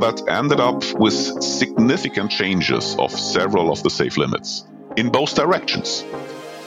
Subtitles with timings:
[0.00, 4.64] that ended up with significant changes of several of the safe limits
[4.96, 6.04] in both directions.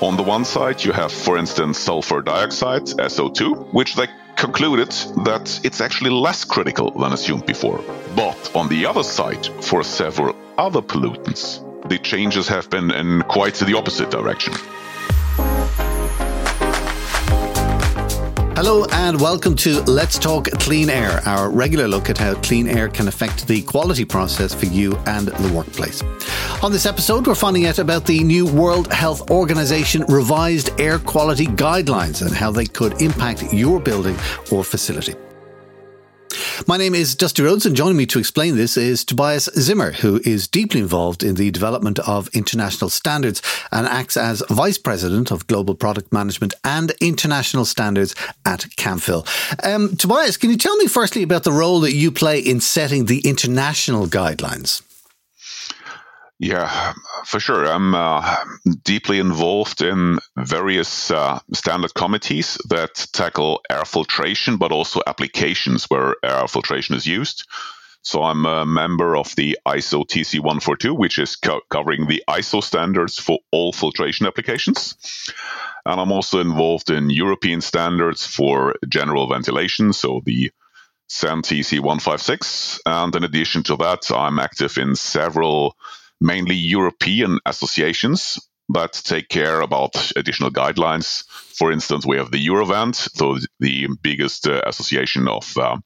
[0.01, 4.91] On the one side, you have, for instance, sulfur dioxide, SO2, which they concluded
[5.25, 7.83] that it's actually less critical than assumed before.
[8.15, 13.55] But on the other side, for several other pollutants, the changes have been in quite
[13.55, 14.53] the opposite direction.
[18.63, 22.89] Hello and welcome to Let's Talk Clean Air, our regular look at how clean air
[22.89, 26.03] can affect the quality process for you and the workplace.
[26.61, 31.47] On this episode, we're finding out about the new World Health Organization revised air quality
[31.47, 34.15] guidelines and how they could impact your building
[34.51, 35.15] or facility.
[36.67, 40.21] My name is Dusty Rhodes, and joining me to explain this is Tobias Zimmer, who
[40.23, 45.47] is deeply involved in the development of international standards and acts as Vice President of
[45.47, 48.15] Global Product Management and International Standards
[48.45, 49.25] at Camfil.
[49.65, 53.05] Um, Tobias, can you tell me firstly about the role that you play in setting
[53.05, 54.81] the international guidelines?
[56.41, 56.93] Yeah,
[57.25, 57.67] for sure.
[57.67, 58.35] I'm uh,
[58.83, 66.15] deeply involved in various uh, standard committees that tackle air filtration, but also applications where
[66.23, 67.47] air filtration is used.
[68.01, 73.19] So I'm a member of the ISO TC142, which is co- covering the ISO standards
[73.19, 74.95] for all filtration applications.
[75.85, 80.51] And I'm also involved in European standards for general ventilation, so the
[81.07, 82.79] CEN TC156.
[82.87, 85.75] And in addition to that, I'm active in several
[86.21, 88.39] mainly European associations
[88.73, 91.25] that take care about additional guidelines.
[91.57, 95.77] For instance, we have the Eurovent, so the biggest uh, association of uh,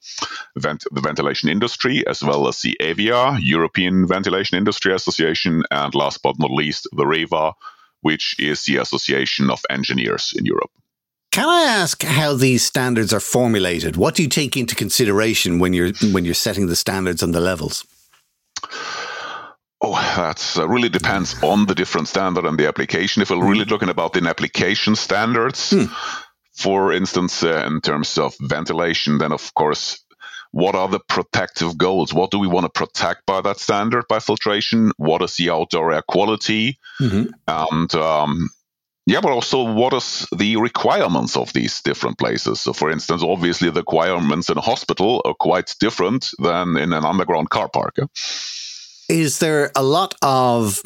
[0.56, 6.22] vent- the ventilation industry, as well as the EVIA, European Ventilation Industry Association, and last
[6.22, 7.54] but not least, the REHVA,
[8.02, 10.70] which is the Association of Engineers in Europe.
[11.32, 13.98] Can I ask how these standards are formulated?
[13.98, 17.42] What do you take into consideration when you're when you're setting the standards and the
[17.42, 17.84] levels?
[19.88, 23.22] Oh, that uh, really depends on the different standard and the application.
[23.22, 23.70] If we're really hmm.
[23.70, 25.86] looking about in application standards, hmm.
[26.54, 30.04] for instance, uh, in terms of ventilation, then of course,
[30.50, 32.16] what are the protective goals?
[32.16, 34.92] What do we want to protect by that standard by filtration?
[34.98, 36.80] What is the outdoor air quality?
[37.00, 37.26] Mm-hmm.
[37.48, 38.50] And um,
[39.06, 42.60] yeah, but also what is the requirements of these different places?
[42.60, 47.06] So, for instance, obviously the requirements in a hospital are quite different than in an
[47.06, 47.98] underground car park.
[49.10, 50.82] Is there a lot of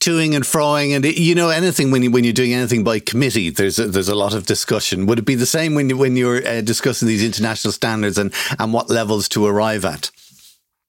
[0.00, 3.50] toing and froing and you know anything when you when you're doing anything by committee
[3.50, 5.06] there's a, there's a lot of discussion.
[5.06, 8.32] Would it be the same when you when you're uh, discussing these international standards and
[8.58, 10.10] and what levels to arrive at?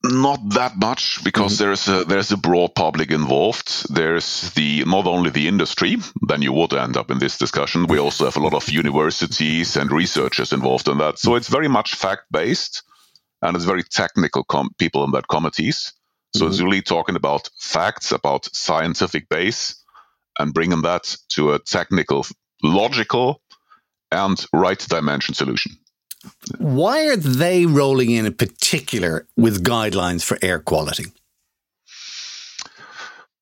[0.03, 1.63] Not that much because mm-hmm.
[1.63, 3.93] there's a there's a broad public involved.
[3.93, 7.85] There's the not only the industry then you would end up in this discussion.
[7.87, 11.19] We also have a lot of universities and researchers involved in that.
[11.19, 12.83] So it's very much fact based
[13.41, 15.93] and it's very technical com- people in that committees
[16.33, 16.51] so mm-hmm.
[16.51, 19.75] it's really talking about facts, about scientific base,
[20.39, 22.25] and bringing that to a technical,
[22.63, 23.41] logical,
[24.11, 25.73] and right dimension solution.
[26.57, 31.05] Why are they rolling in in particular with guidelines for air quality?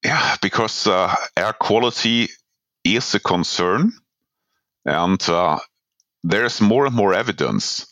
[0.04, 2.30] Yeah, because uh, air quality
[2.86, 3.92] is a concern,
[4.86, 5.60] and uh,
[6.24, 7.86] there's more and more evidence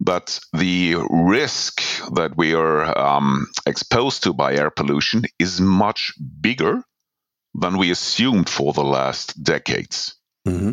[0.00, 1.80] but the risk
[2.12, 6.82] that we are um, exposed to by air pollution is much bigger
[7.54, 10.14] than we assumed for the last decades.
[10.46, 10.72] Mm-hmm.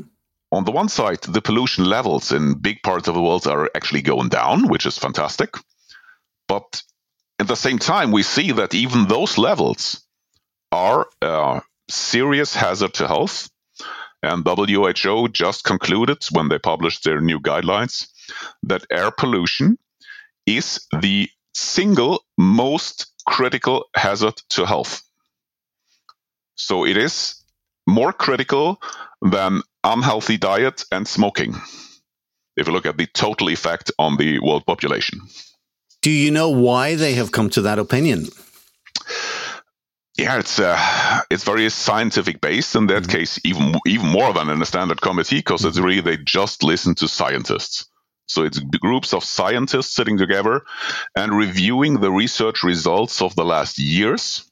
[0.51, 4.01] On the one side, the pollution levels in big parts of the world are actually
[4.01, 5.55] going down, which is fantastic.
[6.47, 6.83] But
[7.39, 10.03] at the same time, we see that even those levels
[10.71, 13.49] are a serious hazard to health.
[14.21, 18.07] And WHO just concluded when they published their new guidelines
[18.63, 19.77] that air pollution
[20.45, 25.01] is the single most critical hazard to health.
[26.55, 27.35] So it is
[27.87, 28.81] more critical
[29.21, 31.55] than unhealthy diet and smoking
[32.55, 35.21] if you look at the total effect on the world population.
[36.01, 38.27] Do you know why they have come to that opinion?
[40.17, 40.77] Yeah, it's uh,
[41.31, 43.11] it's very scientific based in that mm-hmm.
[43.11, 45.85] case, even even more than in a standard committee, because it's mm-hmm.
[45.85, 47.89] really they just listen to scientists.
[48.33, 50.61] So it's groups of scientists sitting together
[51.15, 54.49] and reviewing the research results of the last years.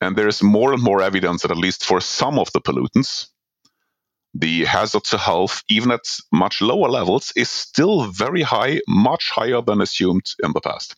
[0.00, 3.26] And there's more and more evidence that at least for some of the pollutants,
[4.32, 9.60] the hazard to health, even at much lower levels, is still very high, much higher
[9.60, 10.94] than assumed in the past.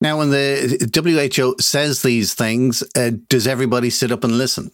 [0.00, 4.70] Now, when the WHO says these things, uh, does everybody sit up and listen?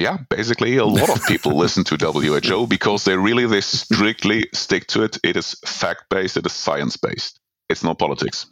[0.00, 4.86] Yeah, basically a lot of people listen to WHO because they really they strictly stick
[4.88, 5.18] to it.
[5.22, 6.36] It is fact based.
[6.36, 7.38] It is science based.
[7.68, 8.46] It's not politics.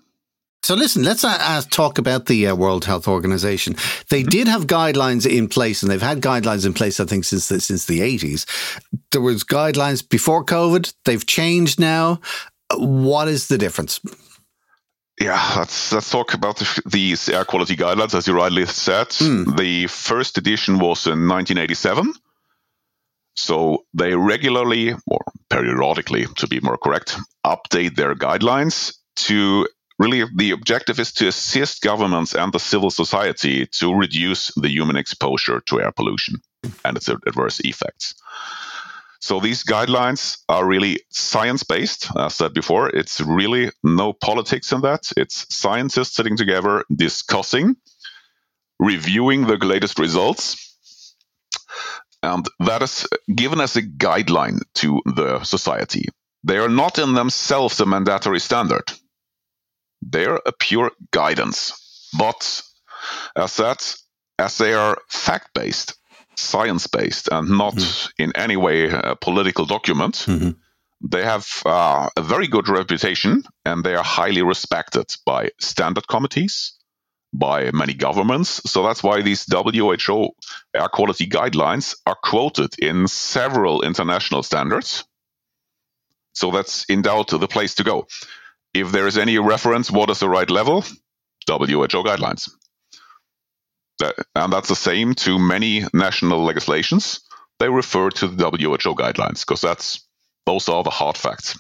[0.63, 3.75] So listen, let's uh, uh, talk about the uh, World Health Organization.
[4.11, 4.29] They mm-hmm.
[4.29, 7.61] did have guidelines in place, and they've had guidelines in place, I think, since the,
[7.61, 8.45] since the eighties.
[9.13, 10.93] There was guidelines before COVID.
[11.05, 12.21] They've changed now.
[12.75, 14.01] What is the difference?
[15.21, 18.15] Yeah, let's let's talk about the, these air quality guidelines.
[18.15, 19.57] As you rightly said, mm.
[19.57, 22.13] the first edition was in 1987.
[23.35, 25.21] So they regularly, or
[25.51, 29.67] periodically, to be more correct, update their guidelines to
[29.99, 34.97] really the objective is to assist governments and the civil society to reduce the human
[34.97, 36.37] exposure to air pollution
[36.85, 38.15] and its adverse effects.
[39.21, 42.07] So these guidelines are really science based.
[42.11, 45.11] As I said before, it's really no politics in that.
[45.17, 47.77] It's scientists sitting together discussing,
[48.79, 50.77] reviewing the latest results.
[52.23, 56.07] And that is given as a guideline to the society.
[56.45, 58.93] They are not in themselves a mandatory standard.
[60.01, 62.11] They're a pure guidance.
[62.17, 62.63] But
[63.37, 63.97] as that,
[64.39, 65.95] as they are fact based,
[66.39, 68.23] science based, and not mm-hmm.
[68.23, 70.51] in any way a political document, mm-hmm.
[71.01, 76.75] they have uh, a very good reputation and they are highly respected by standard committees,
[77.33, 78.63] by many governments.
[78.71, 80.31] So that's why these WHO
[80.75, 85.05] air quality guidelines are quoted in several international standards.
[86.33, 88.07] So that's in doubt the place to go.
[88.73, 90.85] If there is any reference, what is the right level?
[91.49, 92.51] WHO guidelines.
[93.99, 97.21] That, and that's the same to many national legislations.
[97.59, 100.07] They refer to the WHO guidelines because that's
[100.47, 101.59] those are the hard facts.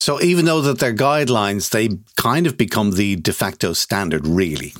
[0.00, 4.72] So even though that they're guidelines, they kind of become the de facto standard, really.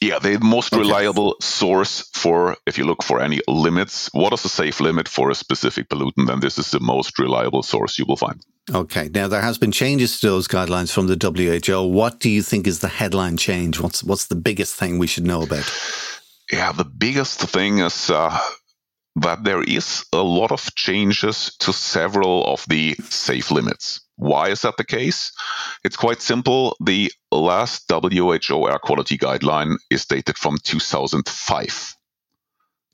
[0.00, 0.80] Yeah, the most okay.
[0.80, 5.30] reliable source for if you look for any limits, what is the safe limit for
[5.30, 8.40] a specific pollutant, then this is the most reliable source you will find.
[8.72, 9.08] Okay.
[9.08, 11.86] Now there has been changes to those guidelines from the WHO.
[11.86, 13.80] What do you think is the headline change?
[13.80, 15.70] What's what's the biggest thing we should know about?
[16.52, 18.38] Yeah, the biggest thing is uh,
[19.16, 24.00] that there is a lot of changes to several of the safe limits.
[24.16, 25.32] Why is that the case?
[25.84, 26.76] It's quite simple.
[26.84, 31.94] The last WHO air quality guideline is dated from 2005.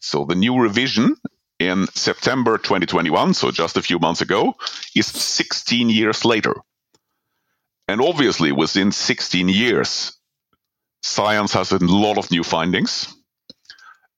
[0.01, 1.17] So the new revision
[1.59, 4.55] in September 2021, so just a few months ago,
[4.95, 6.55] is 16 years later.
[7.89, 10.13] And obviously, within 16 years,
[11.03, 13.15] science has a lot of new findings.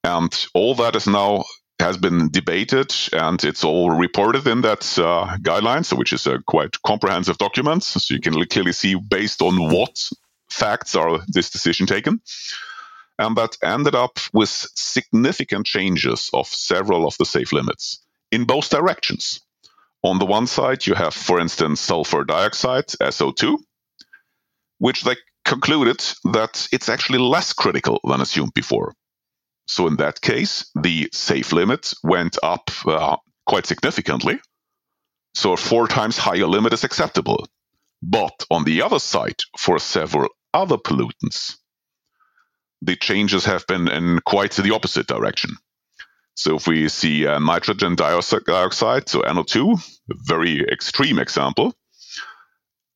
[0.05, 1.45] And all that is now
[1.81, 6.81] has been debated and it's all reported in that uh, guidelines, which is a quite
[6.83, 7.83] comprehensive document.
[7.83, 10.09] So you can clearly see based on what
[10.49, 12.21] facts are this decision taken.
[13.19, 18.69] And that ended up with significant changes of several of the safe limits in both
[18.69, 19.41] directions.
[20.03, 23.59] On the one side, you have, for instance, sulfur dioxide, SO2,
[24.79, 28.95] which they concluded that it's actually less critical than assumed before.
[29.67, 33.17] So in that case, the safe limit went up uh,
[33.47, 34.39] quite significantly.
[35.35, 37.47] So a four times higher limit is acceptable.
[38.03, 41.57] But on the other side, for several other pollutants,
[42.83, 45.57] the changes have been in quite the opposite direction.
[46.35, 51.75] So if we see uh, nitrogen dioxide, so NO2, a very extreme example,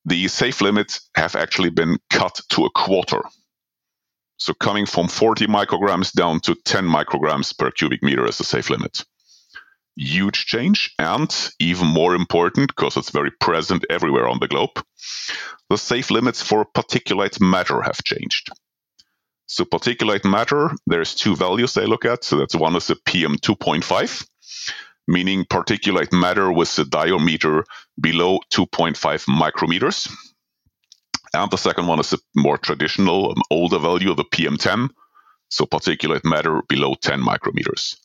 [0.04, 3.22] the safe limits have actually been cut to a quarter.
[4.36, 8.70] So coming from 40 micrograms down to 10 micrograms per cubic meter as a safe
[8.70, 9.04] limit.
[9.96, 14.82] Huge change, and even more important, because it's very present everywhere on the globe,
[15.68, 18.50] the safe limits for particulate matter have changed.
[19.52, 22.22] So particulate matter, there's two values they look at.
[22.22, 24.28] So that's one is the PM2.5,
[25.08, 27.64] meaning particulate matter with a diameter
[28.00, 28.94] below 2.5
[29.26, 30.08] micrometers.
[31.34, 34.90] And the second one is a more traditional, um, older value, of the PM10,
[35.48, 37.96] so particulate matter below 10 micrometers.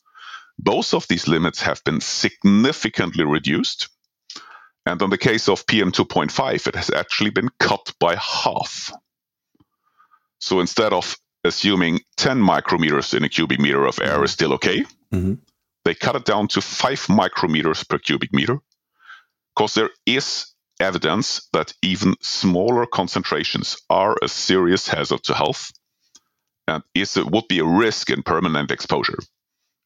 [0.58, 3.88] Both of these limits have been significantly reduced.
[4.84, 8.90] And in the case of PM2.5, it has actually been cut by half.
[10.40, 14.84] So instead of assuming 10 micrometers in a cubic meter of air is still okay,
[15.12, 15.34] mm-hmm.
[15.84, 18.58] they cut it down to 5 micrometers per cubic meter
[19.54, 25.72] because there is evidence that even smaller concentrations are a serious hazard to health
[26.68, 29.18] and is it would be a risk in permanent exposure.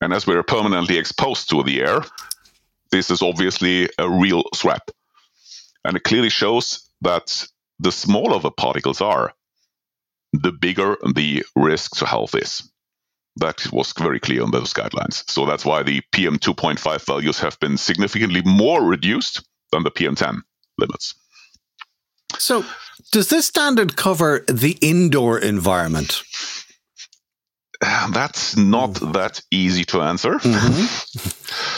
[0.01, 2.03] And as we are permanently exposed to the air,
[2.91, 4.91] this is obviously a real threat.
[5.85, 7.47] And it clearly shows that
[7.79, 9.33] the smaller the particles are,
[10.33, 12.69] the bigger the risk to health is.
[13.37, 15.29] That was very clear in those guidelines.
[15.31, 20.17] So that's why the PM 2.5 values have been significantly more reduced than the PM
[20.17, 20.43] 10
[20.79, 21.15] limits.
[22.39, 22.65] So,
[23.13, 26.23] does this standard cover the indoor environment?
[27.81, 30.35] That's not that easy to answer.
[30.35, 31.77] Mm-hmm.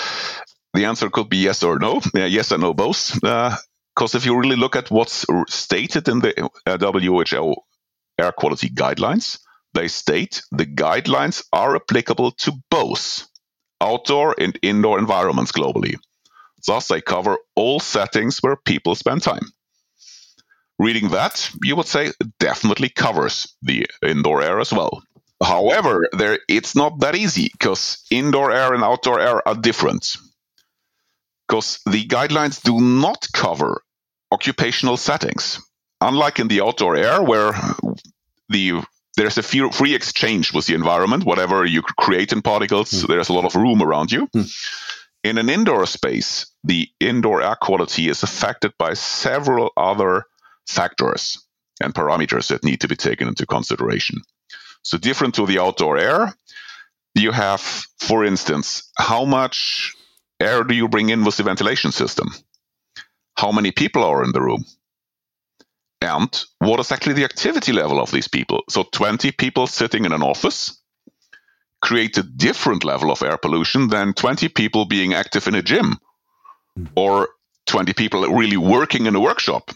[0.78, 2.00] the answer could be yes or no.
[2.14, 3.14] Yeah, yes and no both.
[3.14, 7.54] Because uh, if you really look at what's stated in the uh, WHO
[8.18, 9.38] air quality guidelines,
[9.74, 13.26] they state the guidelines are applicable to both
[13.80, 15.96] outdoor and indoor environments globally.
[16.66, 19.46] Thus, they cover all settings where people spend time.
[20.78, 25.02] Reading that, you would say definitely covers the indoor air as well.
[25.42, 30.16] However, there it's not that easy because indoor air and outdoor air are different.
[31.48, 33.82] Because the guidelines do not cover
[34.30, 35.60] occupational settings.
[36.00, 37.52] Unlike in the outdoor air, where
[38.52, 38.82] the
[39.16, 43.08] there's a free exchange with the environment, whatever you create in particles, mm.
[43.08, 44.26] there's a lot of room around you.
[44.28, 44.50] Mm.
[45.24, 50.24] In an indoor space, the indoor air quality is affected by several other
[50.66, 51.38] factors
[51.80, 54.22] and parameters that need to be taken into consideration.
[54.82, 56.34] So, different to the outdoor air,
[57.14, 57.60] you have,
[57.98, 59.94] for instance, how much
[60.40, 62.28] air do you bring in with the ventilation system?
[63.36, 64.64] How many people are in the room?
[66.02, 68.62] And what is actually the activity level of these people?
[68.68, 70.80] So, 20 people sitting in an office
[71.80, 75.98] create a different level of air pollution than 20 people being active in a gym
[76.96, 77.28] or
[77.66, 79.70] 20 people really working in a workshop.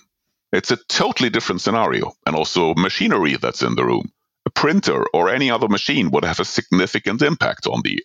[0.53, 2.13] It's a totally different scenario.
[2.27, 4.11] And also, machinery that's in the room
[4.47, 8.03] a printer or any other machine would have a significant impact on the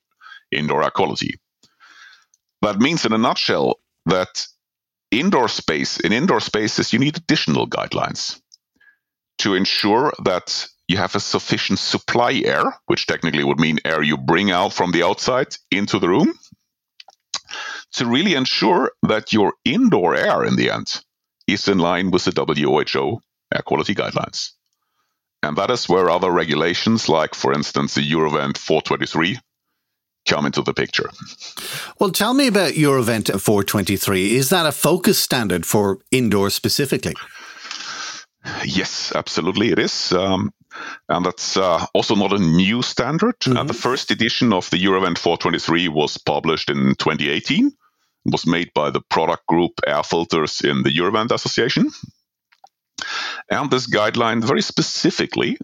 [0.52, 1.40] indoor air quality.
[2.62, 4.46] That means, in a nutshell, that
[5.12, 8.42] indoor space, in indoor spaces, you need additional guidelines
[9.40, 14.18] to ensure that you have a sufficient supply air, which technically would mean air you
[14.18, 16.34] bring out from the outside into the room,
[17.94, 21.02] to really ensure that your indoor air in the end
[21.48, 23.22] is in line with the WHO
[23.54, 24.52] air quality guidelines.
[25.44, 29.40] And that is where other regulations, like, for instance, the Eurovent 423,
[30.28, 31.10] come into the picture.
[32.00, 34.36] Well, tell me about Eurovent 423.
[34.36, 37.16] Is that a focus standard for indoor specifically?
[38.66, 40.12] Yes, absolutely, it is.
[40.12, 40.52] Um,
[41.10, 43.36] and that's uh, also not a new standard.
[43.46, 43.58] Uh, mm-hmm.
[43.58, 47.68] Uh, the first edition of the Eurovent 423 was published in 2018.
[47.68, 47.74] It
[48.32, 51.90] was made by the product group Air Filters in the Eurovent Association.
[53.50, 55.58] And this guideline very specifically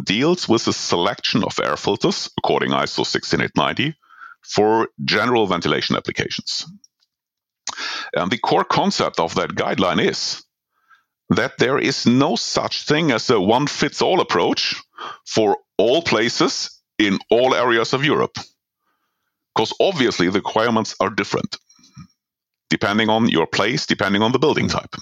[0.00, 3.94] deals with the selection of air filters according ISO 16890
[4.42, 6.66] for general ventilation applications.
[8.14, 10.42] And the core concept of that guideline is
[11.30, 14.74] that there is no such thing as a one fits all approach
[15.26, 18.38] for all places in all areas of Europe.
[19.54, 21.56] Because obviously the requirements are different
[22.70, 24.96] depending on your place, depending on the building type.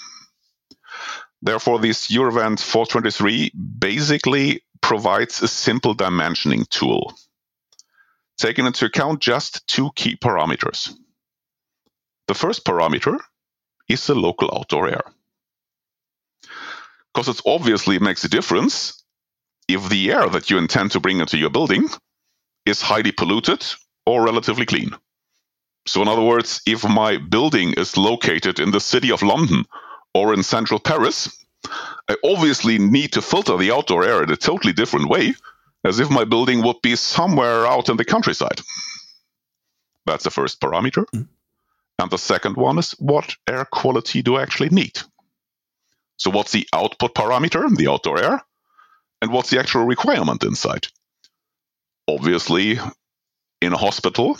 [1.40, 7.14] Therefore, this Eurovent 423 basically provides a simple dimensioning tool,
[8.38, 10.92] taking into account just two key parameters.
[12.28, 13.18] The first parameter
[13.88, 15.02] is the local outdoor air.
[17.12, 19.02] Because it obviously makes a difference
[19.68, 21.88] if the air that you intend to bring into your building
[22.66, 23.64] is highly polluted
[24.06, 24.90] or relatively clean.
[25.86, 29.64] So, in other words, if my building is located in the city of London
[30.14, 31.39] or in central Paris,
[32.08, 35.34] I obviously need to filter the outdoor air in a totally different way
[35.84, 38.60] as if my building would be somewhere out in the countryside.
[40.06, 41.04] That's the first parameter.
[41.14, 41.28] Mm.
[41.98, 44.98] And the second one is what air quality do I actually need?
[46.16, 48.42] So, what's the output parameter, the outdoor air?
[49.22, 50.88] And what's the actual requirement inside?
[52.08, 52.78] Obviously,
[53.60, 54.38] in a hospital,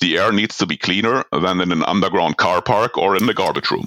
[0.00, 3.34] the air needs to be cleaner than in an underground car park or in the
[3.34, 3.86] garbage room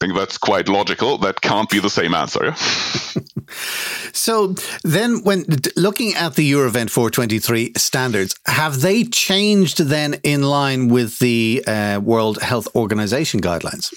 [0.00, 1.18] think that's quite logical.
[1.18, 2.54] That can't be the same answer.
[4.12, 5.46] so then, when
[5.76, 12.00] looking at the Eurovent 423 standards, have they changed then in line with the uh,
[12.02, 13.92] World Health Organization guidelines?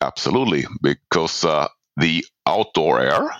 [0.00, 3.30] Absolutely, because uh, the outdoor air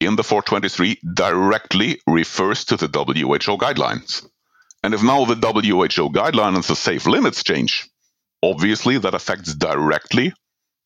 [0.00, 4.26] in the 423 directly refers to the WHO guidelines.
[4.82, 7.88] And if now the WHO guidelines and the safe limits change,
[8.42, 10.32] obviously that affects directly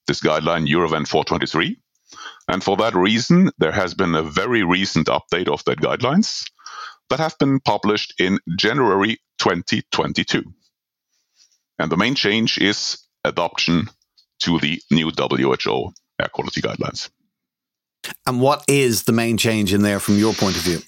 [0.07, 1.79] this guideline Eurovent 423.
[2.49, 6.49] And for that reason, there has been a very recent update of that guidelines
[7.11, 10.45] that have been published in January 2022.
[11.79, 13.89] And the main change is adoption
[14.41, 17.11] to the new WHO air quality guidelines.
[18.25, 20.81] And what is the main change in there from your point of view?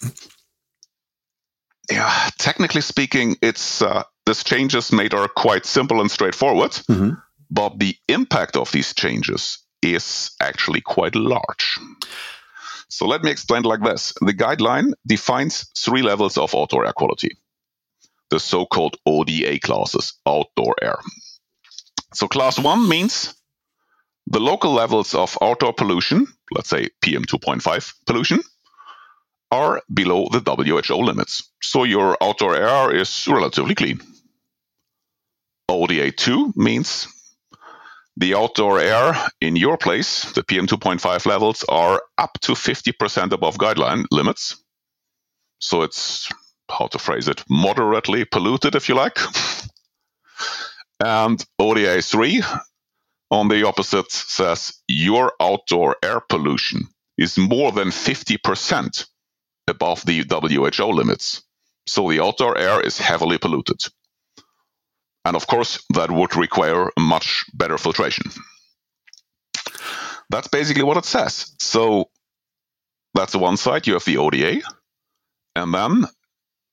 [1.90, 7.14] yeah, technically speaking, it's uh, this changes made are quite simple and straightforward, mm-hmm.
[7.50, 11.78] But the impact of these changes is actually quite large.
[12.88, 14.14] So let me explain like this.
[14.20, 17.36] The guideline defines three levels of outdoor air quality.
[18.30, 20.98] The so-called ODA classes, outdoor air.
[22.14, 23.34] So class one means
[24.26, 28.40] the local levels of outdoor pollution, let's say PM 2.5 pollution,
[29.50, 31.50] are below the WHO limits.
[31.62, 34.00] So your outdoor air is relatively clean.
[35.70, 37.06] ODA2 means
[38.18, 43.58] the outdoor air in your place, the PM 2.5 levels are up to 50% above
[43.58, 44.62] guideline limits.
[45.60, 46.28] So it's,
[46.68, 49.18] how to phrase it, moderately polluted, if you like.
[51.04, 52.44] and ODA3,
[53.30, 59.06] on the opposite, says your outdoor air pollution is more than 50%
[59.68, 61.42] above the WHO limits.
[61.86, 63.80] So the outdoor air is heavily polluted.
[65.28, 68.30] And of course, that would require much better filtration.
[70.30, 71.54] That's basically what it says.
[71.60, 72.08] So
[73.12, 74.62] that's the one side, you have the ODA.
[75.54, 76.06] And then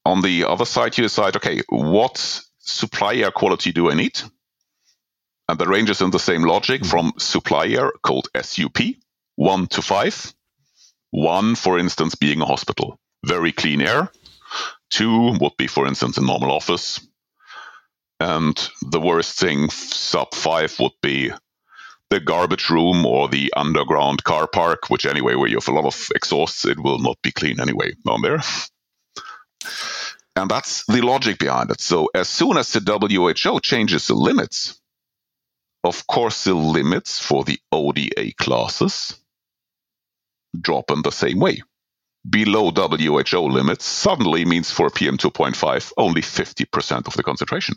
[0.05, 2.17] on the other side, you decide, okay, what
[2.59, 4.21] supply air quality do I need?
[5.49, 6.89] And the range is in the same logic mm-hmm.
[6.89, 8.77] from supply air called SUP,
[9.35, 10.33] 1 to 5.
[11.11, 14.09] 1, for instance, being a hospital, very clean air.
[14.91, 17.05] 2 would be, for instance, a normal office.
[18.19, 21.31] And the worst thing, SUP 5, would be
[22.09, 25.85] the garbage room or the underground car park, which anyway, where you have a lot
[25.85, 28.41] of exhausts, it will not be clean anyway down there.
[30.35, 31.81] And that's the logic behind it.
[31.81, 34.79] So as soon as the WHO changes the limits,
[35.83, 39.17] of course, the limits for the ODA classes
[40.59, 41.61] drop in the same way.
[42.27, 47.75] Below WHO limits suddenly means for PM2.5 only 50% of the concentration.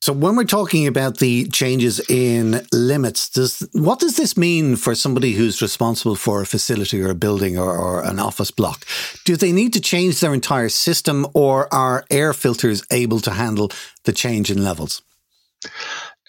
[0.00, 4.94] So when we're talking about the changes in limits, does what does this mean for
[4.94, 8.86] somebody who's responsible for a facility or a building or, or, an office block?
[9.24, 13.70] Do they need to change their entire system or are air filters able to handle
[14.04, 15.02] the change in levels?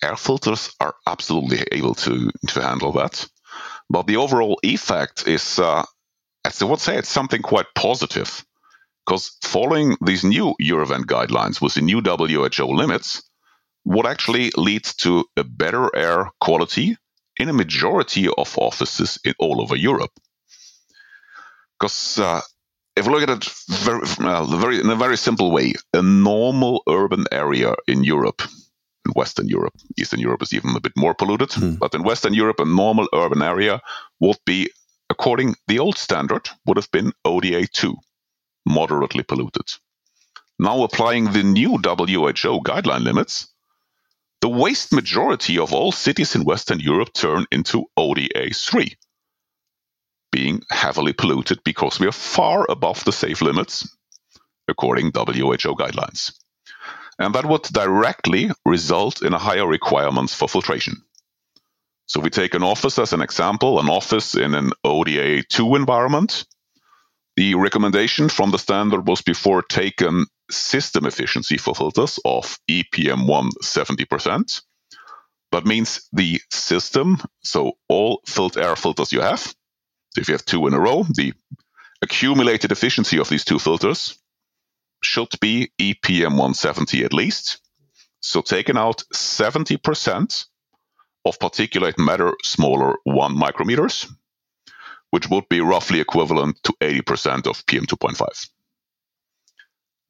[0.01, 3.27] air filters are absolutely able to, to handle that.
[3.89, 5.83] But the overall effect is, uh,
[6.45, 8.45] I would say, it's something quite positive.
[9.05, 13.23] Because following these new Eurovent guidelines with the new WHO limits
[13.89, 16.95] would actually lead to a better air quality
[17.37, 20.11] in a majority of offices in all over Europe.
[21.73, 22.41] Because uh,
[22.95, 26.83] if we look at it very, uh, very, in a very simple way, a normal
[26.87, 28.43] urban area in Europe
[29.05, 29.73] in Western Europe.
[29.97, 31.79] Eastern Europe is even a bit more polluted, mm.
[31.79, 33.81] but in Western Europe, a normal urban area
[34.19, 34.69] would be,
[35.09, 37.95] according the old standard, would have been ODA 2,
[38.67, 39.65] moderately polluted.
[40.59, 43.47] Now applying the new WHO guideline limits,
[44.41, 48.95] the vast majority of all cities in Western Europe turn into ODA 3,
[50.31, 53.87] being heavily polluted because we are far above the safe limits,
[54.67, 56.31] according WHO guidelines
[57.19, 61.03] and that would directly result in a higher requirements for filtration.
[62.07, 66.45] So we take an office as an example, an office in an ODA 2 environment.
[67.35, 74.61] The recommendation from the standard was before taken system efficiency for filters of EPM1 70%.
[75.51, 79.53] That means the system, so all filter air filters you have,
[80.11, 81.33] so if you have two in a row, the
[82.01, 84.17] accumulated efficiency of these two filters
[85.03, 87.61] should be EPM 170 at least.
[88.21, 90.45] So taking out 70%
[91.25, 94.11] of particulate matter smaller 1 micrometers,
[95.11, 98.49] which would be roughly equivalent to 80% of PM 2.5.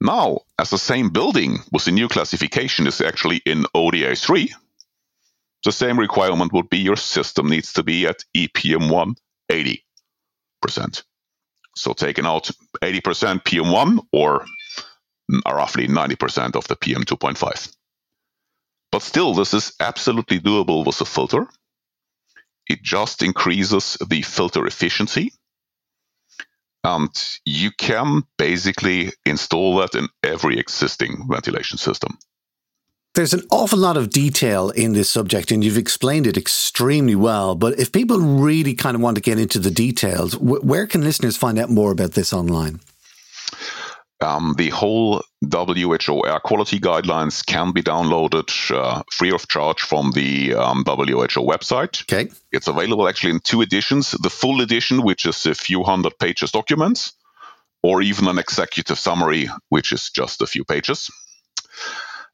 [0.01, 4.53] Now, as the same building with the new classification is actually in ODA 3,
[5.65, 9.15] the same requirement would be your system needs to be at EPM 1
[9.51, 11.03] 80%.
[11.75, 12.49] So taking out
[12.81, 14.45] 80% PM1 or
[15.31, 17.75] mm, roughly 90% of the PM 2.5.
[18.91, 21.47] But still, this is absolutely doable with a filter.
[22.67, 25.33] It just increases the filter efficiency.
[26.84, 32.18] Um, and you can basically install that in every existing ventilation system.
[33.15, 37.56] There's an awful lot of detail in this subject, and you've explained it extremely well.
[37.56, 41.36] But if people really kind of want to get into the details, where can listeners
[41.36, 42.80] find out more about this online?
[44.21, 50.12] Um, the whole WHO air quality guidelines can be downloaded uh, free of charge from
[50.12, 52.01] the um, WHO website.
[52.01, 52.29] Okay.
[52.51, 56.51] It's available actually in two editions the full edition, which is a few hundred pages
[56.51, 57.13] documents,
[57.82, 61.10] or even an executive summary, which is just a few pages.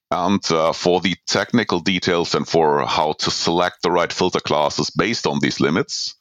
[0.10, 4.90] And uh, for the technical details and for how to select the right filter classes
[4.90, 6.16] based on these limits,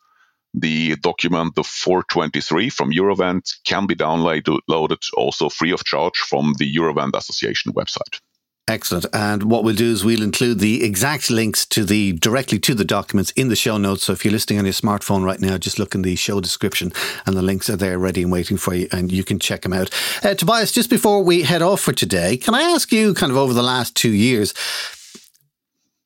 [0.55, 6.75] the document, the 423 from Eurovent, can be downloaded also free of charge from the
[6.75, 8.21] Eurovent Association website.
[8.67, 9.05] Excellent.
[9.13, 12.85] And what we'll do is we'll include the exact links to the directly to the
[12.85, 14.05] documents in the show notes.
[14.05, 16.91] So if you're listening on your smartphone right now, just look in the show description
[17.27, 19.75] and the links are there ready and waiting for you and you can check them
[19.75, 19.91] out.
[20.25, 23.37] Uh, Tobias, just before we head off for today, can I ask you kind of
[23.37, 24.55] over the last two years,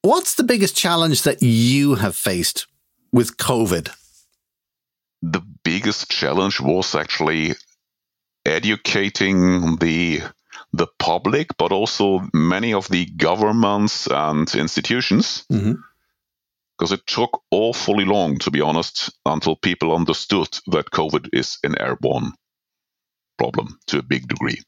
[0.03, 2.67] what's the biggest challenge that you have faced
[3.13, 3.95] with COVID?
[5.23, 7.55] The biggest challenge was actually
[8.45, 10.23] educating the
[10.73, 15.45] the public, but also many of the governments and institutions.
[15.51, 15.75] Mm-hmm.
[16.77, 21.75] Because it took awfully long, to be honest, until people understood that COVID is an
[21.81, 22.33] airborne
[23.37, 24.61] problem to a big degree.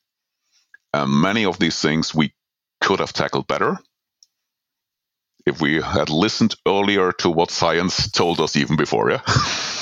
[0.92, 2.34] And many of these things we
[2.80, 3.78] could have tackled better
[5.46, 9.22] if we had listened earlier to what science told us even before, yeah?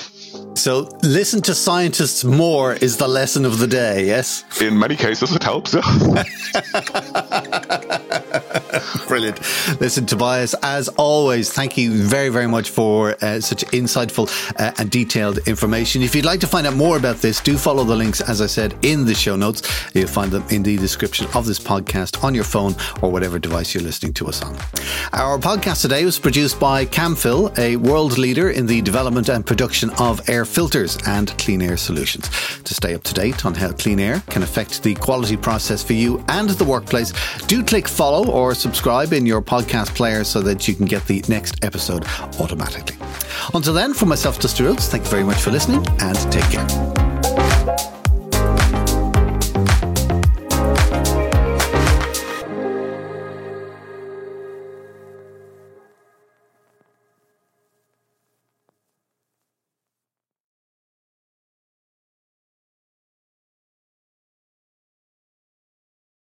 [0.59, 4.45] So listen to scientists more is the lesson of the day, yes?
[4.61, 5.73] In many cases, it helps.
[9.07, 9.39] Brilliant.
[9.81, 14.91] Listen, Tobias, as always, thank you very, very much for uh, such insightful uh, and
[14.91, 16.03] detailed information.
[16.03, 18.47] If you'd like to find out more about this, do follow the links, as I
[18.47, 19.63] said, in the show notes.
[19.95, 23.75] You'll find them in the description of this podcast on your phone or whatever device
[23.75, 24.57] you're listening to us on.
[25.13, 29.91] Our podcast today was produced by Camfil, a world leader in the development and production
[29.99, 32.29] of air filters and clean air solutions.
[32.65, 35.93] To stay up to date on how clean air can affect the quality process for
[35.93, 37.13] you and the workplace,
[37.47, 41.25] do click follow or subscribe in your podcast player so that you can get the
[41.29, 42.05] next episode
[42.41, 42.97] automatically.
[43.55, 46.98] Until then, for myself, Dusty Rhodes, thank you very much for listening and take care.